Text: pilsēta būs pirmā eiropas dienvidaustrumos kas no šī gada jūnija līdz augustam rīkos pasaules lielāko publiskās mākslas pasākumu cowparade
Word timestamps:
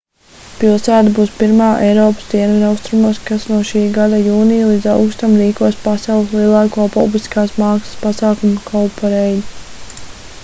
pilsēta 0.59 1.09
būs 1.17 1.33
pirmā 1.41 1.65
eiropas 1.87 2.29
dienvidaustrumos 2.29 3.19
kas 3.27 3.45
no 3.51 3.59
šī 3.71 3.83
gada 3.97 4.21
jūnija 4.29 4.69
līdz 4.71 4.89
augustam 4.93 5.35
rīkos 5.41 5.77
pasaules 5.83 6.33
lielāko 6.39 6.87
publiskās 6.97 7.53
mākslas 7.65 7.99
pasākumu 8.07 8.65
cowparade 8.71 9.29